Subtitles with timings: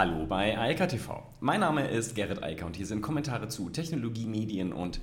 [0.00, 1.22] Hallo bei Eika TV.
[1.40, 4.98] Mein Name ist Gerrit Eiker und hier sind Kommentare zu Technologie, Medien und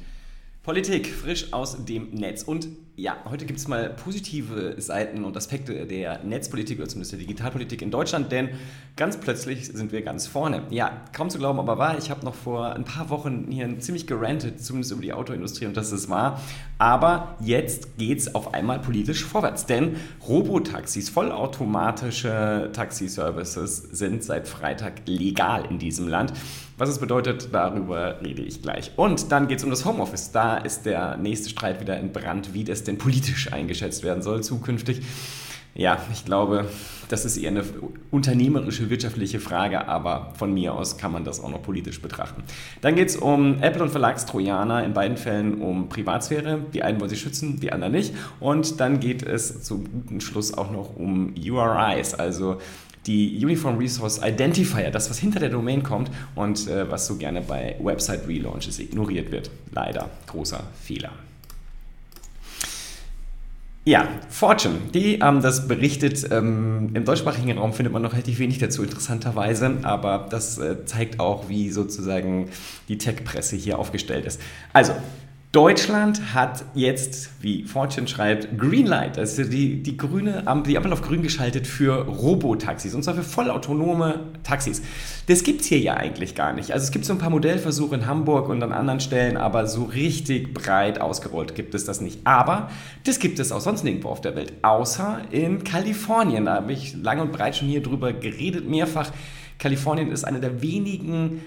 [0.68, 2.44] Politik frisch aus dem Netz.
[2.44, 7.20] Und ja, heute gibt es mal positive Seiten und Aspekte der Netzpolitik oder zumindest der
[7.20, 8.50] Digitalpolitik in Deutschland, denn
[8.98, 10.64] ganz plötzlich sind wir ganz vorne.
[10.70, 11.98] Ja, kaum zu glauben, aber wahr.
[11.98, 15.78] Ich habe noch vor ein paar Wochen hier ziemlich gerantet, zumindest über die Autoindustrie und
[15.78, 16.42] das ist wahr.
[16.80, 19.96] Aber jetzt geht es auf einmal politisch vorwärts, denn
[20.28, 26.34] Robotaxis, vollautomatische Taxiservices sind seit Freitag legal in diesem Land.
[26.80, 28.92] Was es bedeutet, darüber rede ich gleich.
[28.98, 30.32] Und dann geht es um das Homeoffice.
[30.32, 35.02] Da ist der nächste Streit wieder entbrannt, wie das denn politisch eingeschätzt werden soll zukünftig.
[35.78, 36.66] Ja, ich glaube,
[37.08, 37.64] das ist eher eine
[38.10, 42.44] unternehmerische, wirtschaftliche Frage, aber von mir aus kann man das auch noch politisch betrachten.
[42.82, 46.62] Dann geht es um Apple und Verlagstrojaner, in beiden Fällen um Privatsphäre.
[46.74, 48.16] Die einen wollen sie schützen, die anderen nicht.
[48.40, 52.58] Und dann geht es zum guten Schluss auch noch um URIs, also
[53.08, 57.42] die Uniform Resource Identifier, das, was hinter der Domain kommt und äh, was so gerne
[57.42, 59.50] bei Website Relaunches ignoriert wird.
[59.72, 61.12] Leider großer Fehler.
[63.88, 66.30] Ja, Fortune, die haben das berichtet.
[66.30, 71.22] Ähm, Im deutschsprachigen Raum findet man noch relativ wenig dazu, interessanterweise, aber das äh, zeigt
[71.22, 72.50] auch, wie sozusagen
[72.90, 74.42] die Tech-Presse hier aufgestellt ist.
[74.74, 74.92] Also,
[75.58, 81.02] Deutschland hat jetzt, wie Fortune schreibt, Greenlight, also die, die grüne Ampel, die Ampel auf
[81.02, 84.84] grün geschaltet für Robotaxis und zwar für vollautonome Taxis.
[85.26, 86.74] Das gibt es hier ja eigentlich gar nicht.
[86.74, 89.86] Also es gibt so ein paar Modellversuche in Hamburg und an anderen Stellen, aber so
[89.86, 92.20] richtig breit ausgerollt gibt es das nicht.
[92.24, 92.70] Aber
[93.06, 96.46] das gibt es auch sonst nirgendwo auf der Welt, außer in Kalifornien.
[96.46, 99.10] Da habe ich lang und breit schon hier drüber geredet, mehrfach.
[99.58, 101.42] Kalifornien ist eine der wenigen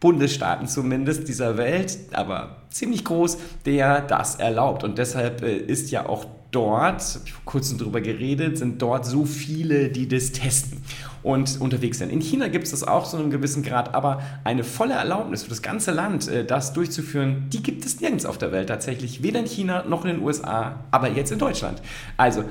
[0.00, 4.82] Bundesstaaten zumindest dieser Welt, aber ziemlich groß, der das erlaubt.
[4.82, 9.06] Und deshalb äh, ist ja auch dort, habe ich vor kurzem darüber geredet, sind dort
[9.06, 10.82] so viele, die das testen
[11.22, 12.10] und unterwegs sind.
[12.10, 15.50] In China gibt es das auch in einem gewissen Grad, aber eine volle Erlaubnis für
[15.50, 19.22] das ganze Land, äh, das durchzuführen, die gibt es nirgends auf der Welt tatsächlich.
[19.22, 21.82] Weder in China noch in den USA, aber jetzt in Deutschland.
[22.16, 22.44] Also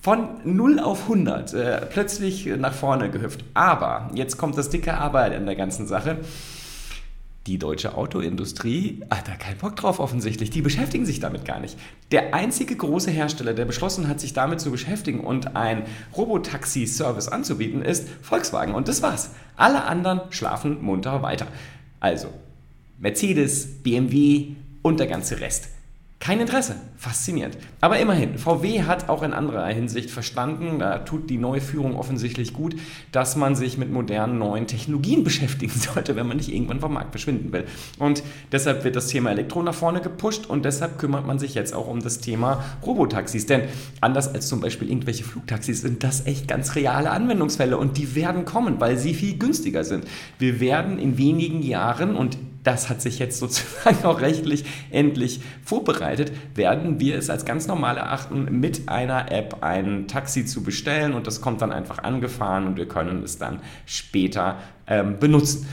[0.00, 3.44] von 0 auf 100 äh, plötzlich nach vorne gehüpft.
[3.54, 6.18] Aber jetzt kommt das dicke Arbeit in der ganzen Sache
[7.46, 10.48] die deutsche Autoindustrie hat da keinen Bock drauf offensichtlich.
[10.48, 11.76] Die beschäftigen sich damit gar nicht.
[12.10, 15.82] Der einzige große Hersteller, der beschlossen hat, sich damit zu beschäftigen und ein
[16.16, 18.74] Robotaxi-Service anzubieten, ist Volkswagen.
[18.74, 19.30] Und das war's.
[19.56, 21.46] Alle anderen schlafen munter weiter.
[22.00, 22.28] Also
[22.98, 25.73] Mercedes, BMW und der ganze Rest.
[26.24, 26.76] Kein Interesse.
[26.96, 27.58] Faszinierend.
[27.82, 32.54] Aber immerhin, VW hat auch in anderer Hinsicht verstanden, da tut die neue Führung offensichtlich
[32.54, 32.76] gut,
[33.12, 37.10] dass man sich mit modernen neuen Technologien beschäftigen sollte, wenn man nicht irgendwann vom Markt
[37.10, 37.66] verschwinden will.
[37.98, 41.74] Und deshalb wird das Thema Elektro nach vorne gepusht und deshalb kümmert man sich jetzt
[41.74, 43.44] auch um das Thema Robotaxis.
[43.44, 43.64] Denn
[44.00, 48.46] anders als zum Beispiel irgendwelche Flugtaxis sind das echt ganz reale Anwendungsfälle und die werden
[48.46, 50.06] kommen, weil sie viel günstiger sind.
[50.38, 56.32] Wir werden in wenigen Jahren und das hat sich jetzt sozusagen auch rechtlich endlich vorbereitet,
[56.54, 61.26] werden wir es als ganz normal erachten, mit einer App ein Taxi zu bestellen und
[61.26, 65.68] das kommt dann einfach angefahren und wir können es dann später ähm, benutzen.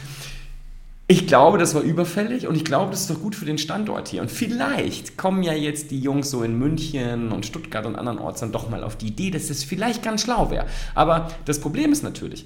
[1.07, 4.07] Ich glaube, das war überfällig und ich glaube, das ist doch gut für den Standort
[4.07, 4.21] hier.
[4.21, 8.39] Und vielleicht kommen ja jetzt die Jungs so in München und Stuttgart und anderen Orten
[8.39, 10.67] dann doch mal auf die Idee, dass das vielleicht ganz schlau wäre.
[10.95, 12.45] Aber das Problem ist natürlich,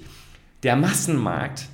[0.64, 1.68] der Massenmarkt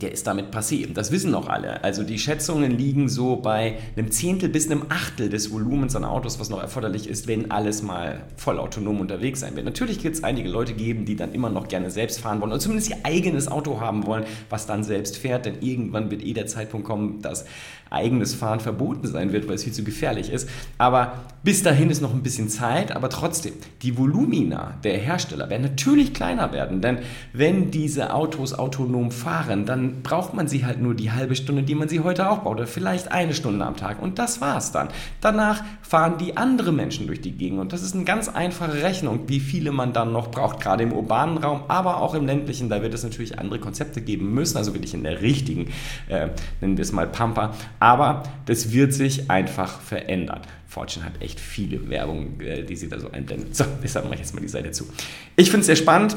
[0.00, 0.86] der ist damit passé.
[0.92, 1.82] Das wissen noch alle.
[1.82, 6.38] Also die Schätzungen liegen so bei einem Zehntel bis einem Achtel des Volumens an Autos,
[6.38, 9.64] was noch erforderlich ist, wenn alles mal voll autonom unterwegs sein wird.
[9.64, 12.60] Natürlich wird es einige Leute geben, die dann immer noch gerne selbst fahren wollen oder
[12.60, 16.46] zumindest ihr eigenes Auto haben wollen, was dann selbst fährt, denn irgendwann wird eh der
[16.46, 17.44] Zeitpunkt kommen, dass
[17.90, 20.48] eigenes Fahren verboten sein wird, weil es viel zu gefährlich ist.
[20.76, 25.62] Aber bis dahin ist noch ein bisschen Zeit, aber trotzdem, die Volumina der Hersteller werden
[25.62, 26.98] natürlich kleiner werden, denn
[27.32, 31.74] wenn diese Autos autonom fahren, dann braucht man sie halt nur die halbe Stunde, die
[31.74, 34.88] man sie heute auch braucht, oder vielleicht eine Stunde am Tag und das war's dann.
[35.20, 39.28] Danach fahren die andere Menschen durch die Gegend und das ist eine ganz einfache Rechnung,
[39.28, 42.82] wie viele man dann noch braucht, gerade im urbanen Raum, aber auch im ländlichen, da
[42.82, 45.68] wird es natürlich andere Konzepte geben müssen, also wirklich in der richtigen,
[46.08, 46.28] äh,
[46.60, 50.40] nennen wir es mal Pampa, aber das wird sich einfach verändern.
[50.66, 53.56] Fortune hat echt viele Werbung, äh, die sie da so einblendet.
[53.56, 54.86] So, deshalb mache ich jetzt mal die Seite zu.
[55.34, 56.16] Ich finde es sehr spannend.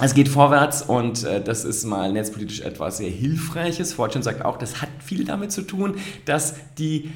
[0.00, 3.94] Es geht vorwärts und äh, das ist mal netzpolitisch etwas sehr Hilfreiches.
[3.94, 7.10] Fortune sagt auch, das hat viel damit zu tun, dass die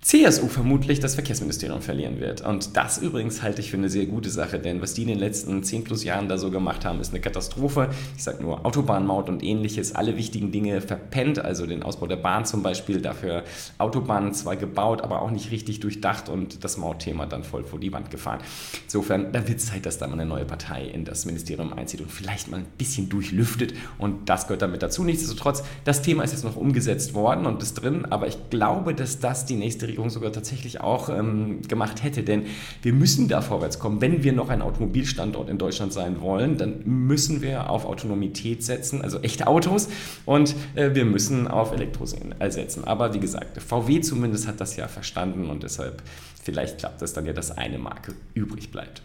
[0.00, 2.40] CSU vermutlich das Verkehrsministerium verlieren wird.
[2.40, 5.18] Und das übrigens halte ich für eine sehr gute Sache, denn was die in den
[5.18, 7.90] letzten 10 plus Jahren da so gemacht haben, ist eine Katastrophe.
[8.16, 12.46] Ich sage nur Autobahnmaut und ähnliches, alle wichtigen Dinge verpennt, also den Ausbau der Bahn
[12.46, 13.42] zum Beispiel, dafür
[13.78, 17.92] Autobahnen zwar gebaut, aber auch nicht richtig durchdacht und das Mautthema dann voll vor die
[17.92, 18.38] Wand gefahren.
[18.84, 22.00] Insofern, da wird es Zeit, dass da mal eine neue Partei in das Ministerium einzieht
[22.00, 25.02] und vielleicht mal ein bisschen durchlüftet und das gehört damit dazu.
[25.02, 29.18] Nichtsdestotrotz, das Thema ist jetzt noch umgesetzt worden und ist drin, aber ich glaube, dass
[29.18, 32.22] das die nächste Regierung sogar tatsächlich auch ähm, gemacht hätte.
[32.22, 32.44] Denn
[32.82, 34.00] wir müssen da vorwärts kommen.
[34.00, 39.02] Wenn wir noch ein Automobilstandort in Deutschland sein wollen, dann müssen wir auf Autonomität setzen,
[39.02, 39.88] also echte Autos,
[40.24, 42.84] und äh, wir müssen auf Elektro setzen.
[42.84, 46.02] Aber wie gesagt, VW zumindest hat das ja verstanden und deshalb
[46.42, 49.02] vielleicht klappt es dann ja, dass eine Marke übrig bleibt.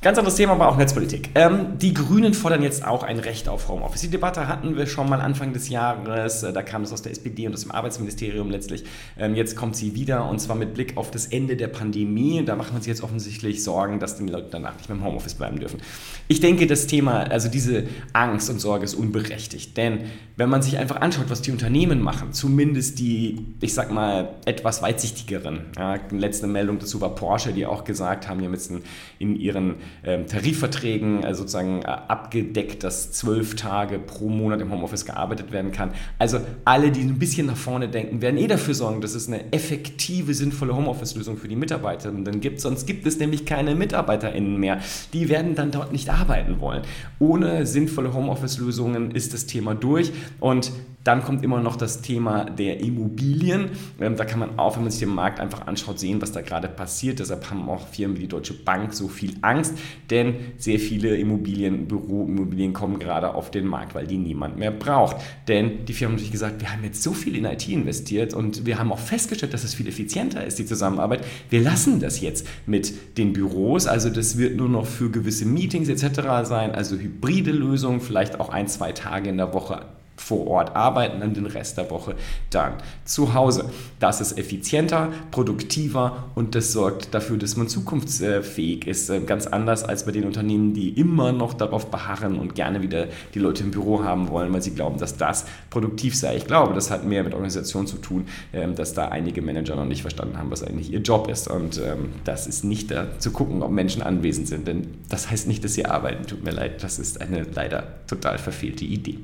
[0.00, 1.30] Ganz anderes Thema, aber auch Netzpolitik.
[1.34, 4.02] Ähm, die Grünen fordern jetzt auch ein Recht auf Homeoffice.
[4.02, 6.44] Die Debatte hatten wir schon mal Anfang des Jahres.
[6.44, 8.84] Äh, da kam es aus der SPD und aus dem Arbeitsministerium letztlich.
[9.18, 12.44] Ähm, jetzt kommt sie wieder und zwar mit Blick auf das Ende der Pandemie.
[12.44, 15.34] Da macht man sich jetzt offensichtlich Sorgen, dass die Leute danach nicht mehr im Homeoffice
[15.34, 15.80] bleiben dürfen.
[16.28, 19.76] Ich denke, das Thema, also diese Angst und Sorge ist unberechtigt.
[19.76, 20.02] Denn
[20.36, 24.80] wenn man sich einfach anschaut, was die Unternehmen machen, zumindest die, ich sag mal, etwas
[24.80, 25.62] weitsichtigeren.
[25.76, 28.70] Ja, letzte Meldung dazu war Porsche, die auch gesagt haben, die haben jetzt
[29.18, 29.74] in ihren
[30.04, 35.72] ähm, Tarifverträgen äh, sozusagen äh, abgedeckt, dass zwölf Tage pro Monat im Homeoffice gearbeitet werden
[35.72, 35.92] kann.
[36.18, 39.52] Also alle, die ein bisschen nach vorne denken, werden eh dafür sorgen, dass es eine
[39.52, 42.60] effektive, sinnvolle Homeoffice-Lösung für die Mitarbeitenden gibt.
[42.60, 44.80] Sonst gibt es nämlich keine MitarbeiterInnen mehr.
[45.12, 46.82] Die werden dann dort nicht arbeiten wollen.
[47.18, 50.72] Ohne sinnvolle Homeoffice-Lösungen ist das Thema durch und
[51.04, 53.70] dann kommt immer noch das Thema der Immobilien.
[54.00, 56.42] Ähm, da kann man auch, wenn man sich den Markt einfach anschaut, sehen, was da
[56.42, 57.18] gerade passiert.
[57.18, 59.78] Deshalb haben auch Firmen wie die Deutsche Bank so viel Angst,
[60.10, 65.16] denn sehr viele Immobilien, Büroimmobilien kommen gerade auf den Markt, weil die niemand mehr braucht.
[65.46, 68.66] Denn die Firmen haben sich gesagt, wir haben jetzt so viel in IT investiert und
[68.66, 71.24] wir haben auch festgestellt, dass es viel effizienter ist, die Zusammenarbeit.
[71.48, 73.86] Wir lassen das jetzt mit den Büros.
[73.86, 76.20] Also das wird nur noch für gewisse Meetings etc.
[76.42, 79.86] sein, also hybride Lösungen, vielleicht auch ein, zwei Tage in der Woche
[80.20, 82.14] vor Ort arbeiten, dann den Rest der Woche
[82.50, 82.74] dann
[83.04, 83.64] zu Hause.
[84.00, 89.10] Das ist effizienter, produktiver und das sorgt dafür, dass man zukunftsfähig ist.
[89.10, 93.06] Äh, ganz anders als bei den Unternehmen, die immer noch darauf beharren und gerne wieder
[93.34, 96.36] die Leute im Büro haben wollen, weil sie glauben, dass das produktiv sei.
[96.36, 99.84] Ich glaube, das hat mehr mit Organisation zu tun, ähm, dass da einige Manager noch
[99.84, 101.48] nicht verstanden haben, was eigentlich ihr Job ist.
[101.48, 105.46] Und ähm, das ist nicht da zu gucken, ob Menschen anwesend sind, denn das heißt
[105.46, 106.26] nicht, dass sie arbeiten.
[106.26, 109.18] Tut mir leid, das ist eine leider total verfehlte Idee.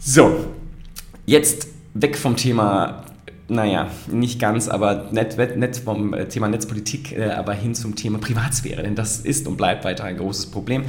[0.00, 0.46] So,
[1.26, 3.04] jetzt weg vom Thema,
[3.48, 8.18] naja, nicht ganz, aber net, net vom äh, Thema Netzpolitik, äh, aber hin zum Thema
[8.18, 10.84] Privatsphäre, denn das ist und bleibt weiter ein großes Problem.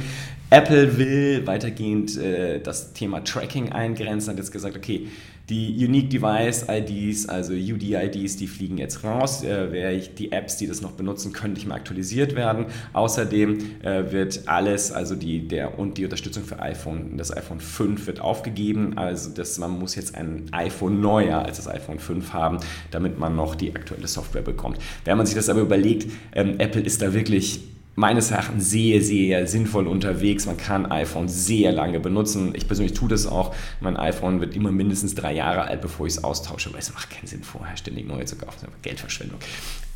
[0.50, 5.06] Apple will weitergehend äh, das Thema Tracking eingrenzen, hat jetzt gesagt, okay,
[5.50, 9.42] die Unique Device IDs, also UDIDs, die fliegen jetzt raus.
[9.42, 12.66] Äh, die Apps, die das noch benutzen, können nicht mehr aktualisiert werden.
[12.92, 18.06] Außerdem äh, wird alles, also die, der, und die Unterstützung für iPhone, das iPhone 5
[18.06, 18.96] wird aufgegeben.
[18.96, 22.58] Also das, man muss jetzt ein iPhone neuer als das iPhone 5 haben,
[22.92, 24.78] damit man noch die aktuelle Software bekommt.
[25.04, 27.60] Wenn man sich das aber überlegt, ähm, Apple ist da wirklich
[28.00, 30.46] meines Erachtens sehr, sehr sinnvoll unterwegs.
[30.46, 32.52] Man kann iPhone sehr lange benutzen.
[32.56, 33.54] Ich persönlich tue das auch.
[33.80, 37.10] Mein iPhone wird immer mindestens drei Jahre alt, bevor ich es austausche, weil es macht
[37.10, 38.68] keinen Sinn, vorher ständig neue zu kaufen.
[38.82, 39.38] Geldverschwendung.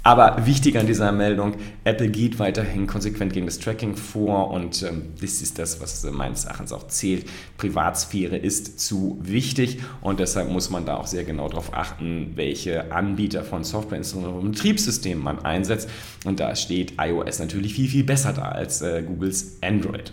[0.06, 1.54] Aber wichtig an dieser Meldung,
[1.84, 6.44] Apple geht weiterhin konsequent gegen das Tracking vor und ähm, das ist das, was meines
[6.44, 7.24] Erachtens auch zählt.
[7.56, 12.92] Privatsphäre ist zu wichtig und deshalb muss man da auch sehr genau darauf achten, welche
[12.92, 15.88] Anbieter von Software, insbesondere Betriebssystemen man einsetzt.
[16.26, 20.12] Und da steht iOS natürlich viel, viel besser da als äh, Googles Android.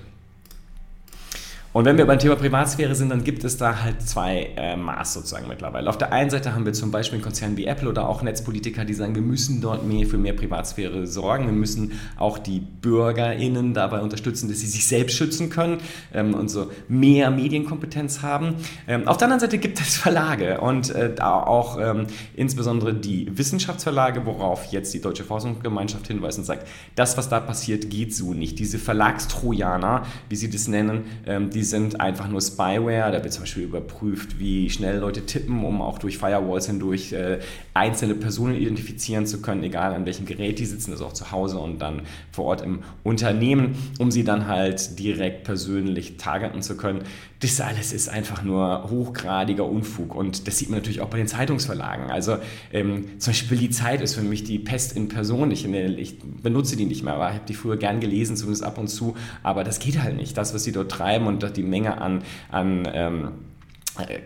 [1.73, 5.13] Und wenn wir beim Thema Privatsphäre sind, dann gibt es da halt zwei äh, Maß
[5.13, 5.89] sozusagen mittlerweile.
[5.89, 8.83] Auf der einen Seite haben wir zum Beispiel einen Konzern wie Apple oder auch Netzpolitiker,
[8.83, 11.45] die sagen, wir müssen dort mehr für mehr Privatsphäre sorgen.
[11.45, 15.77] Wir müssen auch die BürgerInnen dabei unterstützen, dass sie sich selbst schützen können
[16.13, 18.55] ähm, und so mehr Medienkompetenz haben.
[18.85, 24.25] Ähm, auf der anderen Seite gibt es Verlage und äh, auch ähm, insbesondere die Wissenschaftsverlage,
[24.25, 28.59] worauf jetzt die Deutsche Forschungsgemeinschaft hinweist und sagt, das, was da passiert, geht so nicht.
[28.59, 33.11] Diese Verlagstrojaner, wie sie das nennen, ähm, die die sind einfach nur Spyware.
[33.11, 37.37] Da wird zum Beispiel überprüft, wie schnell Leute tippen, um auch durch Firewalls hindurch äh,
[37.75, 41.59] einzelne Personen identifizieren zu können, egal an welchem Gerät die sitzen, also auch zu Hause
[41.59, 42.01] und dann
[42.31, 47.03] vor Ort im Unternehmen, um sie dann halt direkt persönlich targeten zu können.
[47.41, 51.27] Das alles ist einfach nur hochgradiger Unfug und das sieht man natürlich auch bei den
[51.27, 52.11] Zeitungsverlagen.
[52.11, 52.37] Also
[52.73, 55.49] ähm, zum Beispiel die Zeit ist für mich die Pest in Person.
[55.51, 58.77] Ich, ich benutze die nicht mehr, aber ich habe die früher gern gelesen, zumindest ab
[58.77, 60.37] und zu, aber das geht halt nicht.
[60.37, 63.50] Das, was sie dort treiben und die Menge an, an ähm, äh,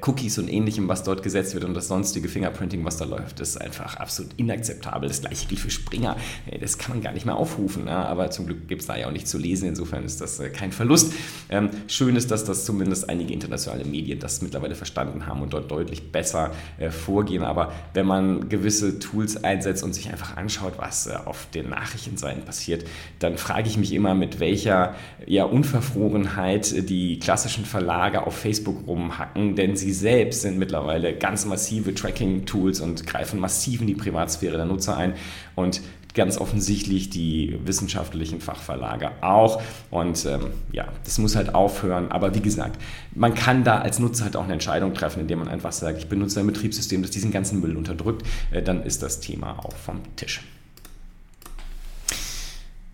[0.01, 3.57] Cookies und ähnlichem, was dort gesetzt wird und das sonstige Fingerprinting, was da läuft, ist
[3.57, 5.07] einfach absolut inakzeptabel.
[5.09, 6.15] Das gleiche gilt für Springer.
[6.59, 7.95] Das kann man gar nicht mehr aufrufen, ne?
[7.95, 9.67] aber zum Glück gibt es da ja auch nicht zu lesen.
[9.67, 11.13] Insofern ist das äh, kein Verlust.
[11.49, 15.71] Ähm, schön ist, dass das zumindest einige internationale Medien das mittlerweile verstanden haben und dort
[15.71, 17.43] deutlich besser äh, vorgehen.
[17.43, 22.85] Aber wenn man gewisse Tools einsetzt und sich einfach anschaut, was auf den Nachrichtenseiten passiert,
[23.19, 29.55] dann frage ich mich immer, mit welcher ja, Unverfrorenheit die klassischen Verlage auf Facebook rumhacken
[29.55, 34.65] denn sie selbst sind mittlerweile ganz massive Tracking-Tools und greifen massiv in die Privatsphäre der
[34.65, 35.13] Nutzer ein
[35.55, 35.81] und
[36.15, 39.61] ganz offensichtlich die wissenschaftlichen Fachverlage auch.
[39.91, 42.11] Und ähm, ja, das muss halt aufhören.
[42.11, 42.81] Aber wie gesagt,
[43.13, 46.07] man kann da als Nutzer halt auch eine Entscheidung treffen, indem man einfach sagt, ich
[46.07, 48.25] benutze ein Betriebssystem, das diesen ganzen Müll unterdrückt.
[48.51, 50.41] Äh, dann ist das Thema auch vom Tisch.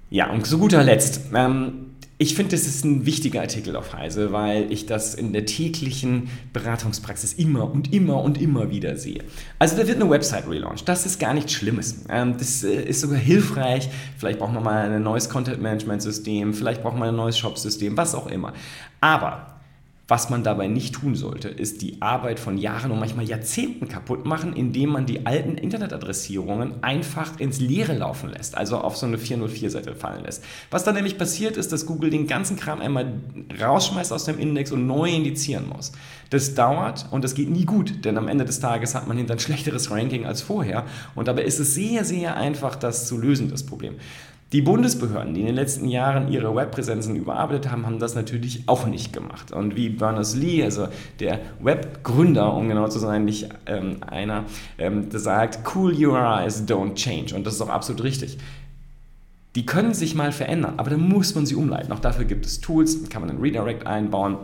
[0.10, 1.22] Ja, und zu guter Letzt.
[1.34, 5.48] Ähm, ich finde, das ist ein wichtiger Artikel auf Heise, weil ich das in der
[5.48, 9.24] täglichen Beratungspraxis immer und immer und immer wieder sehe.
[9.58, 10.88] Also da wird eine Website relaunched.
[10.88, 12.06] Das ist gar nichts Schlimmes.
[12.10, 13.90] Ähm, das äh, ist sogar hilfreich.
[14.20, 18.28] Vielleicht braucht man mal ein neues Content-Management-System, vielleicht braucht man ein neues Shop-System, was auch
[18.28, 18.54] immer.
[19.00, 19.61] Aber
[20.12, 24.26] was man dabei nicht tun sollte, ist die Arbeit von Jahren und manchmal Jahrzehnten kaputt
[24.26, 29.16] machen, indem man die alten Internetadressierungen einfach ins Leere laufen lässt, also auf so eine
[29.16, 30.44] 404-Seite fallen lässt.
[30.70, 33.22] Was dann nämlich passiert ist, dass Google den ganzen Kram einmal
[33.58, 35.94] rausschmeißt aus dem Index und neu indizieren muss.
[36.30, 39.36] Das dauert und das geht nie gut, denn am Ende des Tages hat man hinter
[39.36, 43.50] ein schlechteres Ranking als vorher und dabei ist es sehr, sehr einfach, das zu lösen,
[43.50, 43.96] das Problem.
[44.54, 48.86] Die Bundesbehörden, die in den letzten Jahren ihre Webpräsenzen überarbeitet haben, haben das natürlich auch
[48.86, 49.54] nicht gemacht.
[49.54, 50.90] Und wie Berners-Lee, also
[51.22, 54.44] der Webgründer, um genau zu sein, nicht ähm, einer,
[54.78, 57.34] ähm, sagt, cool URIs don't change.
[57.34, 58.40] Und das ist auch absolut richtig.
[59.56, 61.94] Die können sich mal verändern, aber dann muss man sie umleiten.
[61.94, 64.36] Auch dafür gibt es Tools, kann man einen Redirect einbauen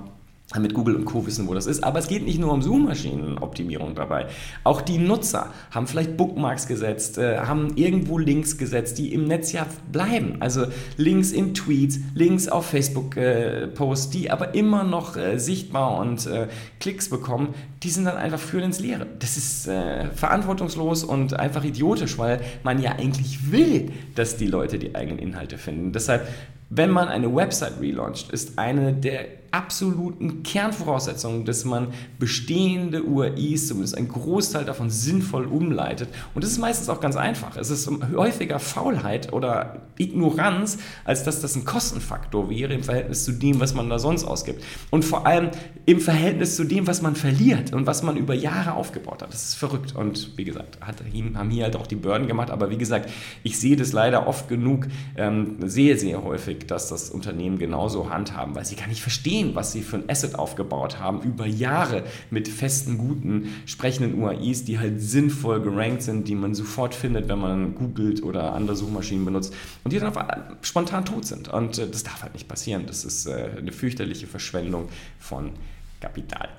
[0.56, 1.26] mit Google und Co.
[1.28, 1.84] wissen, wo das ist.
[1.84, 4.28] Aber es geht nicht nur um Suchmaschinenoptimierung dabei.
[4.64, 9.52] Auch die Nutzer haben vielleicht Bookmarks gesetzt, äh, haben irgendwo Links gesetzt, die im Netz
[9.52, 10.38] ja bleiben.
[10.40, 16.26] Also Links in Tweets, Links auf Facebook-Posts, äh, die aber immer noch äh, sichtbar und
[16.28, 16.48] äh,
[16.80, 19.06] Klicks bekommen, die sind dann einfach für ins Leere.
[19.20, 24.80] Das ist äh, verantwortungslos und einfach idiotisch, weil man ja eigentlich will, dass die Leute
[24.80, 25.92] die eigenen Inhalte finden.
[25.92, 26.26] Deshalb
[26.70, 29.26] wenn man eine Website relauncht, ist eine der
[29.58, 31.88] absoluten Kernvoraussetzungen, dass man
[32.20, 36.10] bestehende URIs, zumindest ein Großteil davon, sinnvoll umleitet.
[36.36, 37.58] Und das ist meistens auch ganz einfach.
[37.58, 43.32] Es ist häufiger Faulheit oder Ignoranz, als dass das ein Kostenfaktor wäre im Verhältnis zu
[43.32, 44.64] dem, was man da sonst ausgibt.
[44.92, 45.50] Und vor allem
[45.88, 49.34] im Verhältnis zu dem, was man verliert und was man über Jahre aufgebaut hat.
[49.34, 49.96] Das ist verrückt.
[49.96, 50.98] Und wie gesagt, hat,
[51.36, 52.52] haben hier halt auch die Börden gemacht.
[52.52, 53.10] Aber wie gesagt,
[53.42, 54.86] ich sehe das leider oft genug,
[55.16, 59.72] ähm, sehr, sehr häufig, dass das Unternehmen genauso handhaben, weil sie gar nicht verstehen, was
[59.72, 65.02] sie für ein Asset aufgebaut haben, über Jahre mit festen, guten, sprechenden UAIs, die halt
[65.02, 69.94] sinnvoll gerankt sind, die man sofort findet, wenn man googelt oder andere Suchmaschinen benutzt und
[69.94, 70.14] die dann
[70.62, 71.50] spontan tot sind.
[71.50, 72.86] Und äh, das darf halt nicht passieren.
[72.88, 74.90] Das ist äh, eine fürchterliche Verschwendung
[75.20, 75.52] von
[76.00, 76.50] Kapital.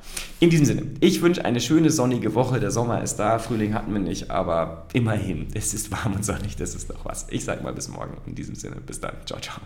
[0.40, 2.58] In diesem Sinne, ich wünsche eine schöne sonnige Woche.
[2.60, 6.56] Der Sommer ist da, Frühling hatten wir nicht, aber immerhin, es ist warm und sonnig,
[6.56, 7.26] das ist doch was.
[7.30, 8.16] Ich sage mal bis morgen.
[8.26, 9.14] In diesem Sinne, bis dann.
[9.26, 9.60] Ciao, ciao.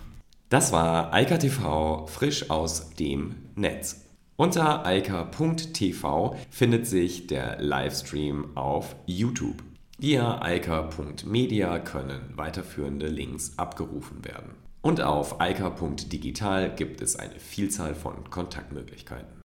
[0.53, 4.05] Das war Eika TV frisch aus dem Netz.
[4.37, 9.63] Unter eika.tv findet sich der Livestream auf YouTube.
[9.97, 14.51] Via eika.media können weiterführende Links abgerufen werden.
[14.83, 19.42] Und auf eika.digital gibt es eine Vielzahl von Kontaktmöglichkeiten.